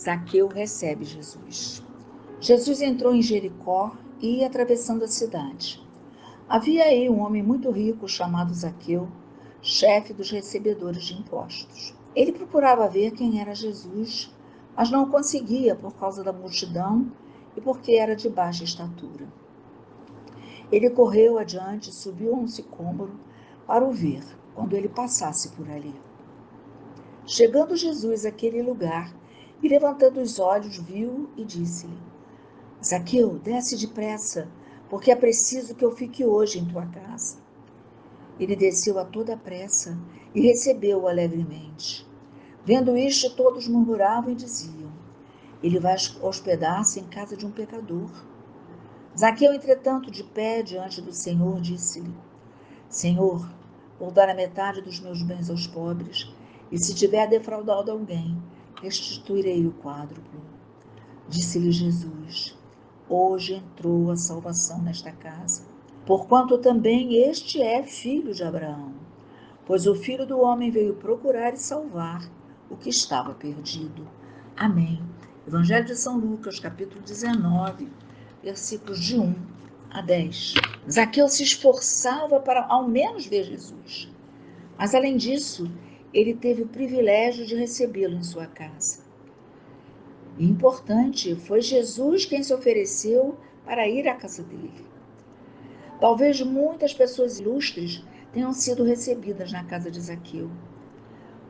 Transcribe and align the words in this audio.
Zaqueu 0.00 0.48
recebe 0.48 1.04
Jesus. 1.04 1.82
Jesus 2.40 2.80
entrou 2.80 3.14
em 3.14 3.20
Jericó 3.20 3.92
e 4.18 4.38
ia 4.38 4.46
atravessando 4.46 5.04
a 5.04 5.08
cidade. 5.08 5.86
Havia 6.48 6.84
aí 6.84 7.10
um 7.10 7.20
homem 7.20 7.42
muito 7.42 7.70
rico 7.70 8.08
chamado 8.08 8.54
Zaqueu, 8.54 9.08
chefe 9.60 10.14
dos 10.14 10.30
recebedores 10.30 11.04
de 11.04 11.12
impostos. 11.12 11.94
Ele 12.16 12.32
procurava 12.32 12.88
ver 12.88 13.10
quem 13.10 13.42
era 13.42 13.54
Jesus, 13.54 14.34
mas 14.74 14.90
não 14.90 15.10
conseguia 15.10 15.76
por 15.76 15.92
causa 15.92 16.24
da 16.24 16.32
multidão 16.32 17.12
e 17.54 17.60
porque 17.60 17.92
era 17.92 18.16
de 18.16 18.30
baixa 18.30 18.64
estatura. 18.64 19.28
Ele 20.72 20.88
correu 20.88 21.38
adiante, 21.38 21.94
subiu 21.94 22.34
a 22.34 22.38
um 22.38 22.48
sicômoro 22.48 23.20
para 23.66 23.84
o 23.84 23.92
ver 23.92 24.24
quando 24.54 24.74
ele 24.74 24.88
passasse 24.88 25.50
por 25.50 25.68
ali. 25.70 25.94
Chegando 27.26 27.76
Jesus 27.76 28.24
àquele 28.24 28.62
lugar 28.62 29.20
e 29.62 29.68
levantando 29.68 30.20
os 30.20 30.38
olhos, 30.38 30.76
viu 30.78 31.28
e 31.36 31.44
disse-lhe: 31.44 31.98
Zaqueu, 32.84 33.38
desce 33.38 33.76
depressa, 33.76 34.48
porque 34.88 35.10
é 35.10 35.16
preciso 35.16 35.74
que 35.74 35.84
eu 35.84 35.92
fique 35.92 36.24
hoje 36.24 36.58
em 36.58 36.64
tua 36.64 36.86
casa. 36.86 37.38
Ele 38.38 38.56
desceu 38.56 38.98
a 38.98 39.04
toda 39.04 39.36
pressa 39.36 39.98
e 40.34 40.40
recebeu-o 40.40 41.06
alegremente. 41.06 42.08
Vendo 42.64 42.96
isto, 42.96 43.34
todos 43.36 43.68
murmuravam 43.68 44.32
e 44.32 44.34
diziam: 44.34 44.90
Ele 45.62 45.78
vai 45.78 45.96
hospedar-se 46.22 47.00
em 47.00 47.04
casa 47.04 47.36
de 47.36 47.44
um 47.44 47.50
pecador. 47.50 48.10
Zaqueu, 49.18 49.52
entretanto, 49.52 50.10
de 50.10 50.24
pé 50.24 50.62
diante 50.62 51.02
do 51.02 51.12
Senhor, 51.12 51.60
disse-lhe: 51.60 52.14
Senhor, 52.88 53.46
vou 53.98 54.10
dar 54.10 54.28
a 54.28 54.34
metade 54.34 54.80
dos 54.80 54.98
meus 55.00 55.22
bens 55.22 55.50
aos 55.50 55.66
pobres, 55.66 56.32
e 56.72 56.78
se 56.78 56.94
tiver 56.94 57.28
defraudado 57.28 57.90
alguém, 57.90 58.40
restituirei 58.82 59.66
o 59.66 59.72
quádruplo. 59.72 60.40
Disse-lhe 61.28 61.70
Jesus: 61.70 62.56
Hoje 63.08 63.54
entrou 63.54 64.10
a 64.10 64.16
salvação 64.16 64.82
nesta 64.82 65.12
casa, 65.12 65.66
porquanto 66.06 66.58
também 66.58 67.16
este 67.28 67.60
é 67.60 67.82
filho 67.82 68.34
de 68.34 68.42
Abraão. 68.42 68.92
Pois 69.66 69.86
o 69.86 69.94
filho 69.94 70.26
do 70.26 70.40
homem 70.40 70.70
veio 70.70 70.94
procurar 70.94 71.54
e 71.54 71.56
salvar 71.56 72.28
o 72.68 72.76
que 72.76 72.88
estava 72.88 73.34
perdido. 73.34 74.06
Amém. 74.56 75.02
Evangelho 75.46 75.86
de 75.86 75.96
São 75.96 76.18
Lucas, 76.18 76.58
capítulo 76.58 77.00
19, 77.02 77.88
versículos 78.42 79.00
de 79.00 79.18
1 79.18 79.34
a 79.90 80.00
10. 80.00 80.54
Zaqueu 80.90 81.28
se 81.28 81.42
esforçava 81.42 82.40
para 82.40 82.64
ao 82.66 82.88
menos 82.88 83.26
ver 83.26 83.44
Jesus. 83.44 84.08
Mas 84.78 84.94
além 84.94 85.16
disso, 85.16 85.70
ele 86.12 86.34
teve 86.34 86.62
o 86.62 86.68
privilégio 86.68 87.46
de 87.46 87.54
recebê-lo 87.54 88.16
em 88.16 88.22
sua 88.22 88.46
casa. 88.46 89.00
E 90.38 90.44
importante, 90.44 91.34
foi 91.36 91.60
Jesus 91.60 92.24
quem 92.24 92.42
se 92.42 92.52
ofereceu 92.52 93.36
para 93.64 93.86
ir 93.86 94.08
à 94.08 94.14
casa 94.14 94.42
dele. 94.42 94.86
Talvez 96.00 96.40
muitas 96.40 96.94
pessoas 96.94 97.38
ilustres 97.38 98.02
tenham 98.32 98.52
sido 98.52 98.82
recebidas 98.82 99.52
na 99.52 99.64
casa 99.64 99.90
de 99.90 100.00
Zaqueu, 100.00 100.50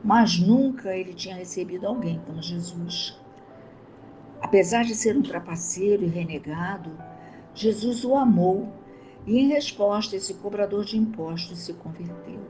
mas 0.03 0.37
nunca 0.39 0.95
ele 0.95 1.13
tinha 1.13 1.35
recebido 1.35 1.87
alguém 1.87 2.19
como 2.25 2.41
Jesus. 2.41 3.17
Apesar 4.41 4.83
de 4.83 4.95
ser 4.95 5.15
um 5.15 5.21
trapaceiro 5.21 6.03
e 6.03 6.07
renegado, 6.07 6.91
Jesus 7.53 8.03
o 8.03 8.15
amou 8.15 8.67
e, 9.25 9.39
em 9.39 9.47
resposta, 9.47 10.15
esse 10.15 10.33
cobrador 10.33 10.83
de 10.83 10.97
impostos 10.97 11.59
se 11.59 11.73
converteu. 11.73 12.40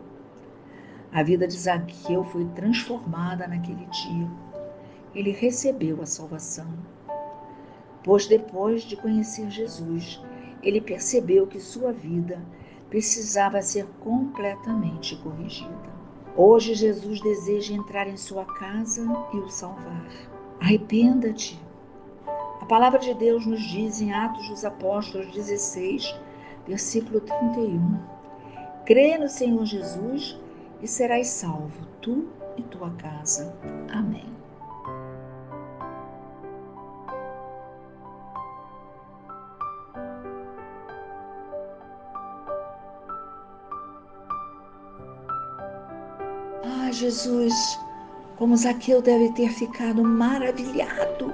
A 1.13 1.23
vida 1.23 1.47
de 1.47 1.57
Zaqueu 1.57 2.23
foi 2.25 2.45
transformada 2.55 3.47
naquele 3.47 3.85
dia. 3.85 4.29
Ele 5.13 5.31
recebeu 5.31 6.01
a 6.01 6.05
salvação. 6.05 6.67
Pois 8.03 8.27
depois 8.27 8.83
de 8.83 8.95
conhecer 8.95 9.49
Jesus, 9.49 10.21
ele 10.63 10.79
percebeu 10.79 11.45
que 11.47 11.59
sua 11.59 11.91
vida 11.91 12.41
precisava 12.89 13.61
ser 13.61 13.85
completamente 13.99 15.15
corrigida. 15.17 15.91
Hoje 16.35 16.73
Jesus 16.73 17.19
deseja 17.21 17.73
entrar 17.73 18.07
em 18.07 18.17
sua 18.17 18.45
casa 18.45 19.01
e 19.33 19.37
o 19.37 19.49
salvar. 19.49 20.07
Arrependa-te 20.59 21.59
a 22.61 22.65
palavra 22.65 22.99
de 22.99 23.13
Deus 23.15 23.43
nos 23.43 23.59
diz 23.63 23.99
em 24.01 24.13
Atos 24.13 24.47
dos 24.47 24.63
Apóstolos 24.63 25.31
16, 25.33 26.15
versículo 26.67 27.19
31. 27.19 27.99
Crê 28.85 29.17
no 29.17 29.27
Senhor 29.27 29.65
Jesus 29.65 30.39
e 30.81 30.87
serás 30.87 31.27
salvo, 31.27 31.85
tu 32.01 32.27
e 32.57 32.63
tua 32.63 32.89
casa. 32.91 33.55
Amém. 33.93 34.31
Ah, 46.63 46.91
Jesus, 46.91 47.53
como 48.37 48.57
Zaqueu 48.57 49.01
deve 49.01 49.31
ter 49.33 49.49
ficado 49.49 50.03
maravilhado 50.03 51.33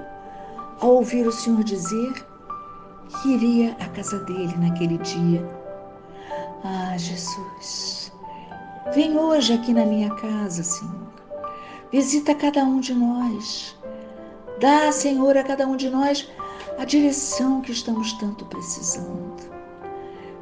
ao 0.80 0.96
ouvir 0.96 1.26
o 1.26 1.32
Senhor 1.32 1.64
dizer 1.64 2.12
que 3.08 3.34
iria 3.34 3.72
à 3.80 3.88
casa 3.88 4.18
dele 4.20 4.54
naquele 4.58 4.98
dia. 4.98 5.42
Ah, 6.62 6.96
Jesus, 6.98 7.97
vem 8.94 9.18
hoje 9.18 9.54
aqui 9.54 9.72
na 9.72 9.84
minha 9.84 10.10
casa, 10.16 10.62
Senhor. 10.62 11.08
Visita 11.92 12.34
cada 12.34 12.62
um 12.64 12.80
de 12.80 12.94
nós. 12.94 13.76
Dá, 14.60 14.90
Senhor, 14.92 15.36
a 15.36 15.42
cada 15.42 15.66
um 15.66 15.76
de 15.76 15.88
nós 15.88 16.28
a 16.78 16.84
direção 16.84 17.60
que 17.60 17.72
estamos 17.72 18.12
tanto 18.14 18.44
precisando. 18.46 19.36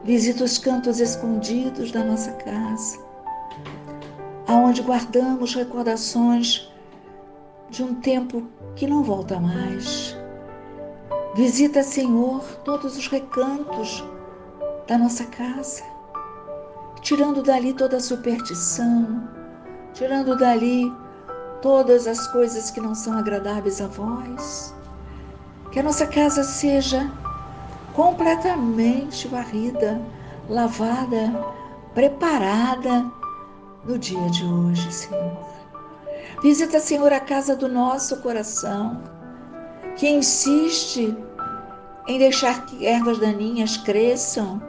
Visita 0.04 0.44
os 0.44 0.58
cantos 0.58 1.00
escondidos 1.00 1.90
da 1.90 2.04
nossa 2.04 2.32
casa, 2.32 2.98
aonde 4.46 4.82
guardamos 4.82 5.54
recordações 5.54 6.70
de 7.70 7.82
um 7.82 7.94
tempo 7.94 8.46
que 8.76 8.86
não 8.86 9.02
volta 9.02 9.40
mais 9.40 10.16
Visita, 11.36 11.82
Senhor, 11.82 12.42
todos 12.64 12.96
os 12.96 13.08
recantos 13.08 14.02
da 14.88 14.96
nossa 14.96 15.26
casa, 15.26 15.82
tirando 17.02 17.42
dali 17.42 17.72
toda 17.72 17.96
a 17.96 18.00
superstição, 18.00 19.28
tirando 19.94 20.36
dali 20.36 20.92
todas 21.62 22.06
as 22.06 22.26
coisas 22.28 22.70
que 22.70 22.80
não 22.80 22.94
são 22.94 23.18
agradáveis 23.18 23.80
a 23.80 23.86
vós. 23.86 24.74
Que 25.72 25.80
a 25.80 25.82
nossa 25.82 26.06
casa 26.06 26.42
seja 26.44 27.10
completamente 27.92 29.26
varrida, 29.28 30.00
lavada, 30.48 31.32
preparada 31.94 33.10
no 33.84 33.98
dia 33.98 34.28
de 34.30 34.44
hoje, 34.44 34.92
Senhor. 34.92 35.36
Visita, 36.42 36.78
Senhor, 36.78 37.12
a 37.12 37.20
casa 37.20 37.56
do 37.56 37.68
nosso 37.68 38.18
coração, 38.18 39.02
que 39.96 40.08
insiste 40.08 41.16
em 42.06 42.18
deixar 42.18 42.66
que 42.66 42.86
ervas 42.86 43.18
daninhas 43.18 43.76
cresçam, 43.78 44.62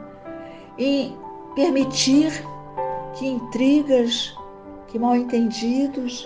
em 0.78 1.16
permitir 1.58 2.30
que 3.14 3.26
intrigas, 3.26 4.32
que 4.86 4.96
mal 4.96 5.16
entendidos, 5.16 6.24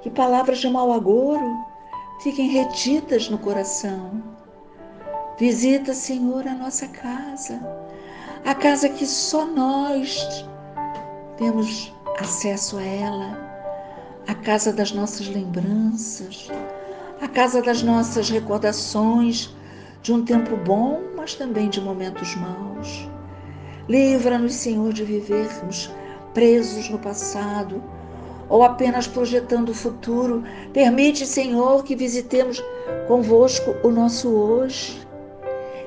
que 0.00 0.08
palavras 0.08 0.58
de 0.58 0.70
mau 0.70 0.92
agouro 0.92 1.66
fiquem 2.22 2.48
retidas 2.48 3.28
no 3.28 3.38
coração. 3.38 4.22
Visita, 5.36 5.92
Senhor, 5.92 6.46
a 6.46 6.54
nossa 6.54 6.86
casa, 6.86 7.60
a 8.44 8.54
casa 8.54 8.88
que 8.88 9.04
só 9.04 9.44
nós 9.44 10.46
temos 11.36 11.92
acesso 12.20 12.78
a 12.78 12.84
ela, 12.84 13.36
a 14.28 14.34
casa 14.36 14.72
das 14.72 14.92
nossas 14.92 15.26
lembranças, 15.26 16.48
a 17.20 17.26
casa 17.26 17.60
das 17.60 17.82
nossas 17.82 18.30
recordações 18.30 19.52
de 20.02 20.12
um 20.12 20.24
tempo 20.24 20.56
bom, 20.56 21.00
mas 21.16 21.34
também 21.34 21.68
de 21.68 21.80
momentos 21.80 22.36
maus. 22.36 23.08
Livra-nos, 23.88 24.54
Senhor, 24.54 24.92
de 24.92 25.04
vivermos 25.04 25.90
presos 26.34 26.90
no 26.90 26.98
passado 26.98 27.82
ou 28.48 28.62
apenas 28.62 29.06
projetando 29.06 29.70
o 29.70 29.74
futuro. 29.74 30.44
Permite, 30.72 31.26
Senhor, 31.26 31.82
que 31.84 31.96
visitemos 31.96 32.62
convosco 33.06 33.74
o 33.82 33.90
nosso 33.90 34.28
hoje. 34.28 35.06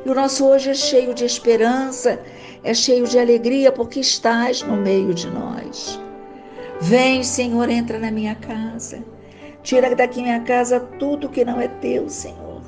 E 0.04 0.10
o 0.10 0.16
nosso 0.16 0.46
hoje 0.48 0.72
é 0.72 0.74
cheio 0.74 1.14
de 1.14 1.26
esperança, 1.26 2.20
é 2.64 2.74
cheio 2.74 3.08
de 3.08 3.20
alegria, 3.20 3.72
porque 3.72 4.00
estás 4.00 4.64
no 4.64 4.76
meio 4.76 5.14
de 5.14 5.28
nós. 5.28 6.00
Vem, 6.80 7.24
Senhor, 7.24 7.70
entra 7.70 8.00
na 8.00 8.10
minha 8.10 8.34
casa. 8.34 9.04
Tira 9.62 9.96
daqui 9.96 10.24
minha 10.24 10.40
casa 10.42 10.80
tudo 10.98 11.30
que 11.30 11.46
não 11.46 11.62
é 11.62 11.68
teu, 11.68 12.10
Senhor. 12.10 12.62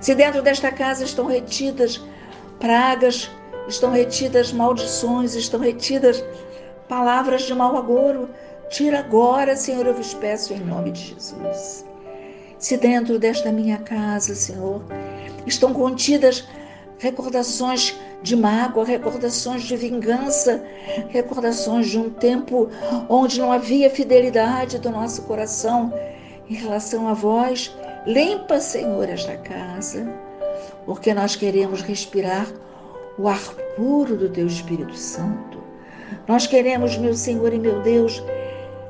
Se 0.00 0.14
dentro 0.14 0.40
desta 0.40 0.70
casa 0.70 1.02
estão 1.02 1.26
retidas 1.26 2.00
pragas, 2.60 3.28
estão 3.68 3.92
retidas 3.92 4.52
maldições, 4.52 5.34
estão 5.34 5.60
retidas 5.60 6.24
palavras 6.88 7.42
de 7.42 7.54
mau 7.54 7.76
agouro, 7.76 8.28
tira 8.68 8.98
agora, 8.98 9.56
Senhor, 9.56 9.86
eu 9.86 9.94
vos 9.94 10.14
peço 10.14 10.52
em 10.52 10.60
nome 10.60 10.90
de 10.92 11.14
Jesus. 11.14 11.84
se 12.58 12.76
dentro 12.76 13.18
desta 13.18 13.50
minha 13.50 13.78
casa, 13.78 14.34
Senhor, 14.34 14.82
estão 15.46 15.72
contidas 15.74 16.44
recordações 16.98 17.98
de 18.22 18.36
mágoa, 18.36 18.84
recordações 18.84 19.64
de 19.64 19.76
vingança, 19.76 20.64
recordações 21.08 21.88
de 21.88 21.98
um 21.98 22.08
tempo 22.08 22.70
onde 23.08 23.40
não 23.40 23.50
havia 23.50 23.90
fidelidade 23.90 24.78
do 24.78 24.90
nosso 24.90 25.22
coração 25.22 25.92
em 26.48 26.54
relação 26.54 27.08
a 27.08 27.14
vós. 27.14 27.74
Limpa, 28.06 28.60
Senhor, 28.60 29.08
esta 29.08 29.36
casa, 29.38 30.06
porque 30.86 31.12
nós 31.12 31.34
queremos 31.34 31.82
respirar 31.82 32.46
o 33.18 33.28
ar 33.28 33.40
puro 33.76 34.16
do 34.16 34.28
Teu 34.28 34.46
Espírito 34.46 34.96
Santo. 34.96 35.58
Nós 36.26 36.46
queremos, 36.46 36.96
meu 36.96 37.14
Senhor 37.14 37.52
e 37.52 37.58
meu 37.58 37.80
Deus, 37.82 38.22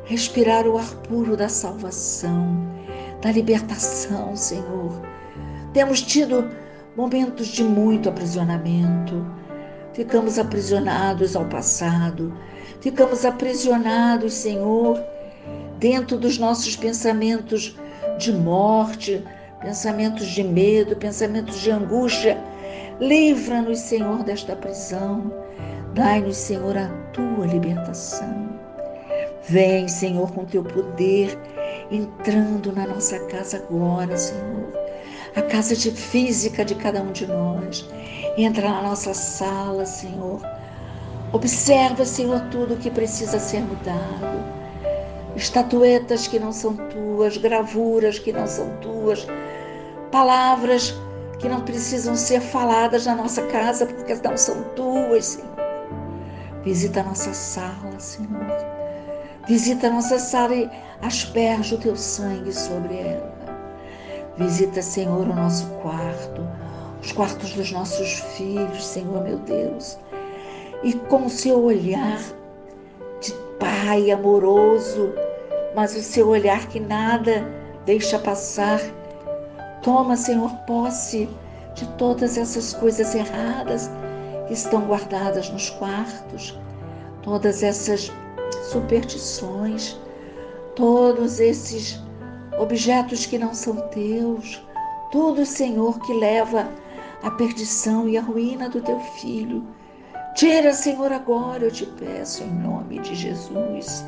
respirar 0.04 0.66
o 0.66 0.76
ar 0.76 0.94
puro 1.08 1.36
da 1.36 1.48
salvação, 1.48 2.66
da 3.20 3.32
libertação, 3.32 4.36
Senhor. 4.36 5.00
Temos 5.72 6.02
tido 6.02 6.50
momentos 6.96 7.48
de 7.48 7.64
muito 7.64 8.08
aprisionamento. 8.08 9.24
Ficamos 9.92 10.38
aprisionados 10.38 11.36
ao 11.36 11.44
passado, 11.46 12.34
ficamos 12.80 13.24
aprisionados, 13.24 14.32
Senhor, 14.34 15.02
dentro 15.78 16.16
dos 16.16 16.38
nossos 16.38 16.76
pensamentos 16.76 17.76
de 18.18 18.32
morte, 18.32 19.22
pensamentos 19.60 20.26
de 20.28 20.42
medo, 20.42 20.96
pensamentos 20.96 21.60
de 21.60 21.70
angústia. 21.70 22.38
Livra-nos, 23.00 23.78
Senhor, 23.78 24.22
desta 24.22 24.56
prisão. 24.56 25.32
Dai-nos, 25.94 26.36
Senhor, 26.36 26.76
a 26.76 26.88
tua 27.12 27.46
libertação. 27.46 28.50
Vem, 29.48 29.88
Senhor, 29.88 30.30
com 30.32 30.44
teu 30.44 30.62
poder, 30.62 31.36
entrando 31.90 32.72
na 32.72 32.86
nossa 32.86 33.18
casa 33.26 33.56
agora, 33.58 34.16
Senhor 34.16 34.82
a 35.34 35.42
casa 35.42 35.74
de 35.74 35.90
física 35.90 36.64
de 36.64 36.74
cada 36.74 37.00
um 37.00 37.12
de 37.12 37.26
nós. 37.26 37.88
Entra 38.36 38.68
na 38.68 38.82
nossa 38.82 39.14
sala, 39.14 39.86
Senhor. 39.86 40.40
Observa, 41.32 42.04
Senhor, 42.04 42.40
tudo 42.50 42.74
o 42.74 42.76
que 42.76 42.90
precisa 42.90 43.38
ser 43.38 43.60
mudado. 43.60 44.62
Estatuetas 45.34 46.26
que 46.26 46.38
não 46.38 46.52
são 46.52 46.76
tuas, 46.76 47.38
gravuras 47.38 48.18
que 48.18 48.32
não 48.32 48.46
são 48.46 48.68
tuas, 48.76 49.26
palavras 50.10 50.94
que 51.42 51.48
não 51.48 51.60
precisam 51.60 52.14
ser 52.14 52.40
faladas 52.40 53.04
na 53.04 53.16
nossa 53.16 53.42
casa 53.48 53.84
porque 53.84 54.14
não 54.14 54.36
são 54.36 54.62
tuas, 54.76 55.26
Senhor. 55.26 55.56
Visita 56.62 57.00
a 57.00 57.02
nossa 57.02 57.34
sala, 57.34 57.98
Senhor. 57.98 58.46
Visita 59.48 59.88
a 59.88 59.90
nossa 59.90 60.20
sala 60.20 60.54
e 60.54 60.70
asperge 61.02 61.74
o 61.74 61.78
teu 61.78 61.96
sangue 61.96 62.52
sobre 62.52 62.96
ela. 62.96 63.32
Visita, 64.38 64.80
Senhor, 64.80 65.28
o 65.28 65.34
nosso 65.34 65.66
quarto, 65.82 66.48
os 67.02 67.10
quartos 67.10 67.52
dos 67.54 67.72
nossos 67.72 68.20
filhos, 68.36 68.86
Senhor 68.86 69.24
meu 69.24 69.38
Deus. 69.38 69.98
E 70.84 70.92
com 70.94 71.26
o 71.26 71.30
seu 71.30 71.60
olhar 71.60 72.20
de 73.20 73.32
pai 73.58 74.12
amoroso, 74.12 75.12
mas 75.74 75.96
o 75.96 76.02
seu 76.02 76.28
olhar 76.28 76.68
que 76.68 76.78
nada 76.78 77.44
deixa 77.84 78.16
passar, 78.16 78.80
toma, 79.82 80.16
Senhor, 80.16 80.50
posse 80.66 81.28
de 81.74 81.86
todas 81.96 82.36
essas 82.36 82.72
coisas 82.74 83.14
erradas 83.14 83.90
que 84.46 84.54
estão 84.54 84.82
guardadas 84.82 85.50
nos 85.50 85.70
quartos, 85.70 86.58
todas 87.22 87.62
essas 87.62 88.10
superstições, 88.70 89.98
todos 90.74 91.40
esses 91.40 92.00
objetos 92.58 93.26
que 93.26 93.38
não 93.38 93.54
são 93.54 93.76
teus, 93.88 94.62
tudo, 95.10 95.44
Senhor, 95.44 95.98
que 96.00 96.12
leva 96.14 96.68
à 97.22 97.30
perdição 97.30 98.08
e 98.08 98.16
à 98.16 98.22
ruína 98.22 98.68
do 98.68 98.80
teu 98.80 98.98
filho. 99.00 99.66
Tira, 100.34 100.72
Senhor, 100.72 101.12
agora, 101.12 101.64
eu 101.64 101.70
te 101.70 101.84
peço, 101.84 102.42
em 102.42 102.50
nome 102.50 102.98
de 103.00 103.14
Jesus. 103.14 104.04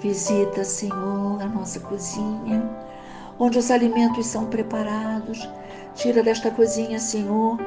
Visita, 0.00 0.64
Senhor, 0.64 1.40
a 1.40 1.46
nossa 1.46 1.80
cozinha, 1.80 2.62
onde 3.38 3.58
os 3.58 3.70
alimentos 3.70 4.26
são 4.26 4.46
preparados. 4.46 5.48
Tira 5.94 6.22
desta 6.22 6.50
cozinha, 6.50 6.98
Senhor, 6.98 7.58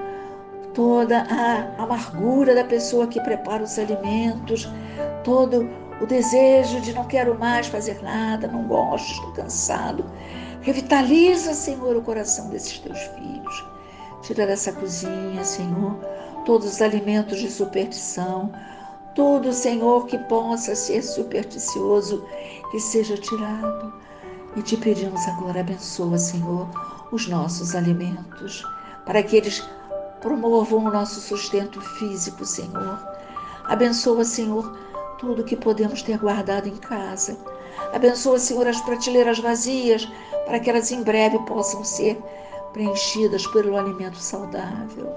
toda 0.74 1.22
a 1.24 1.84
amargura 1.84 2.54
da 2.54 2.64
pessoa 2.64 3.08
que 3.08 3.22
prepara 3.22 3.64
os 3.64 3.78
alimentos, 3.80 4.70
todo 5.24 5.70
o 6.02 6.06
desejo 6.06 6.80
de 6.82 6.94
não 6.94 7.06
quero 7.06 7.38
mais 7.38 7.68
fazer 7.68 8.02
nada, 8.02 8.48
não 8.48 8.64
gosto, 8.68 9.12
estou 9.12 9.32
cansado. 9.34 10.06
Revitaliza, 10.62 11.54
Senhor, 11.54 11.96
o 11.96 12.02
coração 12.02 12.50
desses 12.50 12.80
teus 12.80 13.00
filhos. 13.00 13.66
Tira 14.22 14.46
dessa 14.46 14.72
cozinha, 14.74 15.44
Senhor, 15.44 15.96
todos 16.46 16.74
os 16.74 16.82
alimentos 16.82 17.40
de 17.40 17.50
superstição, 17.50 18.52
tudo, 19.16 19.52
Senhor, 19.52 20.06
que 20.06 20.18
possa 20.18 20.76
ser 20.76 21.02
supersticioso, 21.02 22.26
que 22.72 22.80
seja 22.80 23.18
tirado. 23.18 23.94
E 24.56 24.62
te 24.62 24.76
pedimos 24.78 25.28
agora, 25.28 25.60
abençoa, 25.60 26.18
Senhor, 26.18 26.68
os 27.12 27.28
nossos 27.28 27.76
alimentos, 27.76 28.66
para 29.06 29.22
que 29.22 29.38
eles 29.38 29.68
promovam 30.22 30.86
o 30.86 30.92
nosso 30.92 31.20
sustento 31.22 31.80
físico, 31.82 32.46
Senhor. 32.46 33.00
Abençoa, 33.66 34.26
Senhor, 34.26 34.78
tudo 35.20 35.44
que 35.44 35.56
podemos 35.56 36.02
ter 36.02 36.18
guardado 36.18 36.68
em 36.68 36.76
casa. 36.78 37.38
Abençoa, 37.94 38.40
Senhor, 38.40 38.68
as 38.68 38.82
prateleiras 38.82 39.40
vazias, 39.40 40.08
para 40.46 40.60
que 40.60 40.70
elas 40.70 40.92
em 40.92 41.04
breve 41.04 41.38
possam 41.40 41.84
ser 41.84 42.20
preenchidas 42.74 43.46
pelo 43.48 43.78
alimento 43.78 44.18
saudável. 44.18 45.14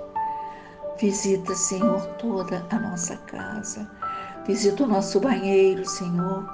Visita, 0.98 1.54
Senhor, 1.54 2.00
toda 2.18 2.64
a 2.70 2.78
nossa 2.78 3.16
casa. 3.16 3.88
Visita 4.46 4.84
o 4.84 4.88
nosso 4.88 5.18
banheiro, 5.20 5.88
Senhor, 5.88 6.48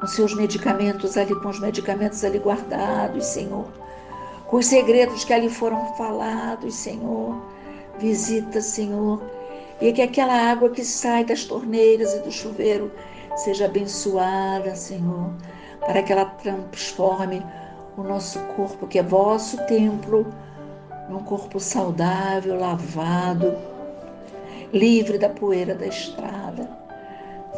com 0.00 0.06
seus 0.06 0.34
medicamentos 0.34 1.16
ali, 1.18 1.34
com 1.40 1.48
os 1.48 1.60
medicamentos 1.60 2.24
ali 2.24 2.38
guardados, 2.38 3.26
Senhor, 3.26 3.66
com 4.46 4.56
os 4.56 4.66
segredos 4.66 5.24
que 5.24 5.32
ali 5.32 5.50
foram 5.50 5.94
falados, 5.94 6.74
Senhor. 6.74 7.36
Visita, 7.98 8.62
Senhor, 8.62 9.20
e 9.78 9.92
que 9.92 10.00
aquela 10.00 10.50
água 10.50 10.70
que 10.70 10.82
sai 10.82 11.22
das 11.22 11.44
torneiras 11.44 12.14
e 12.14 12.20
do 12.20 12.32
chuveiro 12.32 12.90
seja 13.36 13.66
abençoada, 13.66 14.74
Senhor, 14.74 15.34
para 15.80 16.02
que 16.02 16.10
ela 16.10 16.24
transforme 16.24 17.44
o 17.98 18.02
nosso 18.02 18.38
corpo, 18.56 18.86
que 18.86 18.98
é 18.98 19.02
vosso 19.02 19.58
templo, 19.66 20.26
num 21.10 21.22
corpo 21.24 21.60
saudável, 21.60 22.58
lavado, 22.58 23.54
livre 24.72 25.18
da 25.18 25.28
poeira 25.28 25.74
da 25.74 25.86
estrada. 25.86 26.70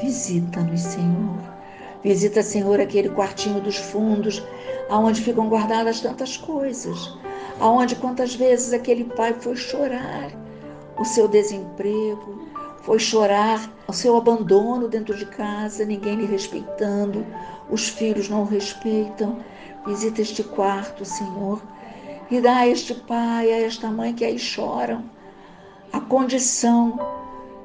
Visita-nos, 0.01 0.81
Senhor. 0.81 1.52
Visita, 2.03 2.43
Senhor, 2.43 2.81
aquele 2.81 3.09
quartinho 3.11 3.61
dos 3.61 3.77
fundos, 3.77 4.43
aonde 4.89 5.23
ficam 5.23 5.49
guardadas 5.49 6.01
tantas 6.01 6.37
coisas, 6.37 7.17
aonde 7.61 7.95
quantas 7.97 8.35
vezes 8.35 8.73
aquele 8.73 9.05
pai 9.05 9.35
foi 9.35 9.55
chorar 9.55 10.33
o 10.99 11.05
seu 11.05 11.29
desemprego, 11.29 12.43
foi 12.83 12.99
chorar 12.99 13.73
o 13.87 13.93
seu 13.93 14.17
abandono 14.17 14.89
dentro 14.89 15.17
de 15.17 15.27
casa, 15.27 15.85
ninguém 15.85 16.17
lhe 16.17 16.27
respeitando, 16.27 17.25
os 17.71 17.89
filhos 17.89 18.29
não 18.29 18.43
o 18.43 18.47
respeitam. 18.47 19.39
Visita 19.87 20.21
este 20.21 20.43
quarto, 20.43 21.05
Senhor, 21.05 21.63
e 22.31 22.41
dá 22.41 22.59
a 22.59 22.69
este 22.69 22.95
pai, 22.95 23.53
a 23.53 23.61
esta 23.63 23.89
mãe 23.89 24.13
que 24.15 24.25
aí 24.25 24.39
choram, 24.39 25.05
a 25.93 26.01
condição 26.01 26.99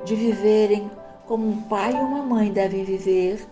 de 0.03 0.15
viverem 0.15 0.89
como 1.27 1.47
um 1.47 1.61
pai 1.63 1.91
e 1.91 1.95
uma 1.95 2.23
mãe 2.23 2.51
devem 2.51 2.83
viver, 2.83 3.45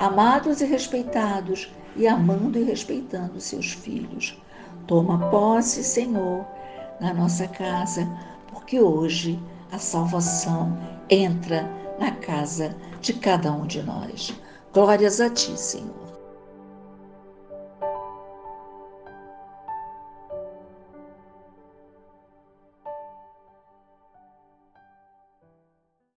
amados 0.00 0.60
e 0.60 0.64
respeitados, 0.64 1.70
e 1.94 2.08
amando 2.08 2.58
e 2.58 2.64
respeitando 2.64 3.40
seus 3.40 3.70
filhos. 3.70 4.36
Toma 4.88 5.30
posse, 5.30 5.84
Senhor, 5.84 6.44
na 7.00 7.14
nossa 7.14 7.46
casa 7.46 8.08
que 8.70 8.78
hoje 8.78 9.36
a 9.72 9.78
salvação 9.78 10.78
entra 11.08 11.68
na 11.98 12.12
casa 12.12 12.76
de 13.00 13.12
cada 13.14 13.52
um 13.52 13.66
de 13.66 13.82
nós. 13.82 14.32
Glórias 14.72 15.20
a 15.20 15.28
Ti, 15.28 15.58
Senhor. 15.58 16.09